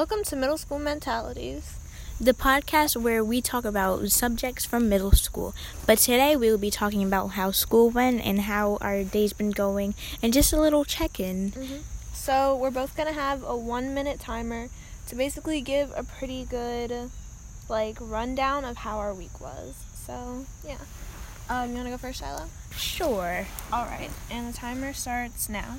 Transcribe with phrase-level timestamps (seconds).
[0.00, 1.78] Welcome to Middle School Mentalities.
[2.20, 5.54] the podcast where we talk about subjects from middle school.
[5.86, 9.52] But today we will be talking about how school went and how our day's been
[9.52, 11.52] going and just a little check in.
[12.12, 14.66] So, we're both going to have a one minute timer
[15.06, 17.10] to basically give a pretty good,
[17.68, 19.76] like, rundown of how our week was.
[20.04, 20.78] So, yeah.
[21.48, 22.48] Um, you want to go first, Shiloh?
[22.76, 23.46] Sure.
[23.72, 24.10] All right.
[24.28, 25.76] And the timer starts now.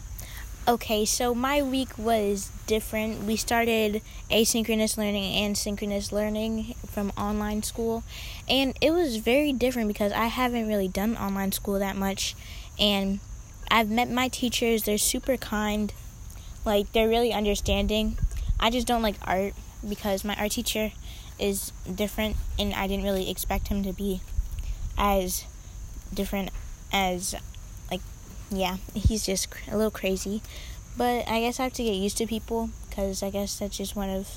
[0.67, 3.21] Okay, so my week was different.
[3.21, 4.01] We started
[4.31, 8.03] asynchronous learning and synchronous learning from online school,
[8.49, 12.35] and it was very different because I haven't really done online school that much,
[12.79, 13.19] and
[13.69, 14.81] I've met my teachers.
[14.81, 15.93] They're super kind,
[16.65, 18.17] like they're really understanding.
[18.59, 19.53] I just don't like art
[19.87, 20.93] because my art teacher
[21.37, 24.21] is different, and I didn't really expect him to be
[24.97, 25.45] as
[26.11, 26.49] different
[26.91, 27.35] as
[28.49, 30.41] yeah, he's just a little crazy.
[30.97, 33.95] But I guess I have to get used to people because I guess that's just
[33.95, 34.29] one of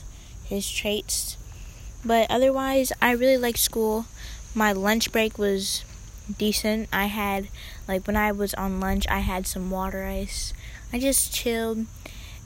[0.44, 1.36] his traits.
[2.04, 4.06] But otherwise, I really like school.
[4.54, 5.84] My lunch break was
[6.36, 6.88] decent.
[6.92, 7.48] I had,
[7.86, 10.52] like, when I was on lunch, I had some water ice.
[10.92, 11.86] I just chilled.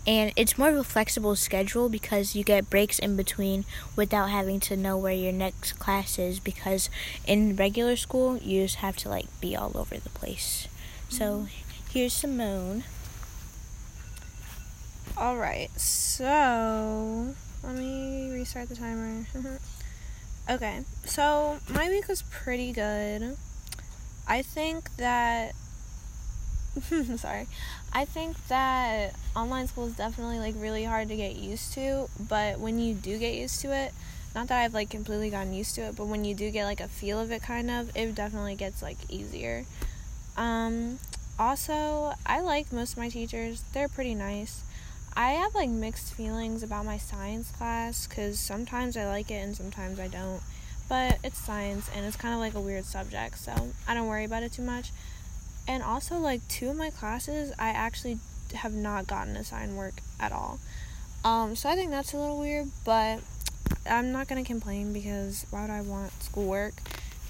[0.04, 4.58] And it's more of a flexible schedule because you get breaks in between without having
[4.60, 6.40] to know where your next class is.
[6.40, 6.90] Because
[7.24, 10.66] in regular school, you just have to, like, be all over the place.
[11.12, 11.46] So
[11.90, 12.84] here's Simone.
[15.18, 15.68] All right.
[15.78, 19.26] So, let me restart the timer.
[20.50, 20.84] okay.
[21.04, 23.36] So, my week was pretty good.
[24.26, 25.52] I think that
[27.16, 27.46] sorry.
[27.92, 32.58] I think that online school is definitely like really hard to get used to, but
[32.58, 33.92] when you do get used to it,
[34.34, 36.80] not that I've like completely gotten used to it, but when you do get like
[36.80, 39.66] a feel of it kind of, it definitely gets like easier.
[40.36, 40.98] Um
[41.38, 43.62] also, I like most of my teachers.
[43.72, 44.62] They're pretty nice.
[45.14, 49.56] I have like mixed feelings about my science class cuz sometimes I like it and
[49.56, 50.40] sometimes I don't.
[50.88, 53.52] But it's science and it's kind of like a weird subject, so
[53.88, 54.92] I don't worry about it too much.
[55.66, 58.18] And also, like, two of my classes, I actually
[58.54, 60.58] have not gotten assigned work at all.
[61.24, 63.20] Um, so I think that's a little weird, but
[63.88, 66.74] I'm not gonna complain because why would I want schoolwork?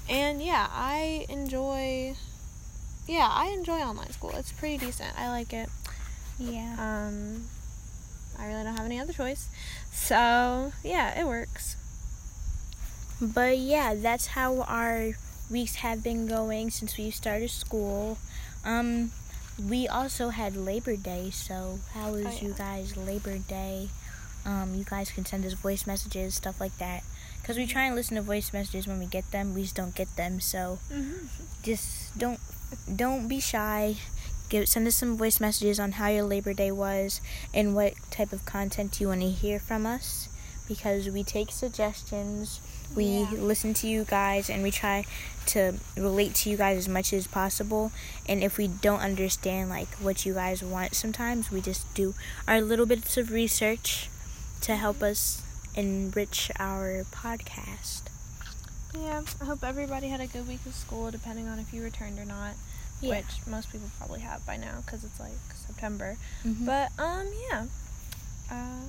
[0.08, 2.16] And yeah, I enjoy.
[3.06, 4.32] Yeah, I enjoy online school.
[4.36, 5.18] It's pretty decent.
[5.18, 5.68] I like it.
[6.38, 6.74] Yeah.
[6.78, 7.44] Um,
[8.38, 9.48] I really don't have any other choice.
[9.92, 11.76] So yeah, it works.
[13.20, 15.12] But yeah, that's how our
[15.50, 18.18] weeks have been going since we started school.
[18.64, 19.12] Um,
[19.68, 23.90] we also had Labor Day, so how was Oh, you guys Labor Day?
[24.44, 27.04] Um, you guys can send us voice messages, stuff like that.
[27.44, 29.94] Cause we try and listen to voice messages when we get them, we just don't
[29.94, 30.40] get them.
[30.40, 30.78] So
[31.62, 32.38] just don't
[32.94, 33.96] don't be shy.
[34.48, 37.20] Give send us some voice messages on how your Labor Day was
[37.54, 40.28] and what type of content you want to hear from us.
[40.68, 42.60] Because we take suggestions,
[42.94, 43.30] we Yeah.
[43.32, 45.04] listen to you guys, and we try
[45.46, 47.92] to relate to you guys as much as possible.
[48.28, 52.14] And if we don't understand like what you guys want, sometimes we just do
[52.46, 54.08] our little bits of research
[54.62, 55.42] to help us
[55.74, 58.02] enrich our podcast.
[58.98, 62.18] Yeah, I hope everybody had a good week of school, depending on if you returned
[62.18, 62.52] or not.
[63.00, 63.16] Yeah.
[63.16, 66.16] Which most people probably have by now because it's like September.
[66.44, 66.66] Mhm.
[66.66, 67.66] But um, yeah.
[68.50, 68.80] Uh,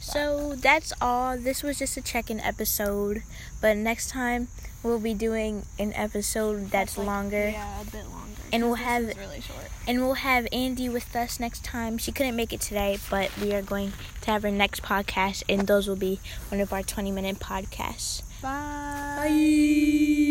[0.00, 1.38] So that's all.
[1.38, 3.22] This was just a check-in episode,
[3.62, 4.48] but next time
[4.82, 8.42] we'll be doing an episode that's like- longer, Yeah, a bit longer.
[8.52, 9.70] And we'll have- really short.
[9.86, 11.96] and we'll have Andy with us next time.
[11.96, 15.66] She couldn't make it today, but we are going to have her next podcast, and
[15.66, 16.20] those will be
[16.50, 18.20] one of our twenty-minute podcasts.
[18.42, 19.03] Bye.
[19.24, 20.23] Bye.